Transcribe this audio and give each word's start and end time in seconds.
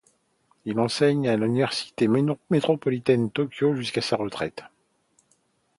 Il 0.65 0.79
enseigne 0.79 1.29
à 1.29 1.35
l'université 1.37 2.07
métropolitaine 2.49 3.27
de 3.27 3.31
Tokyo 3.31 3.75
jusqu'à 3.75 4.01
sa 4.01 4.15
retraire. 4.15 4.71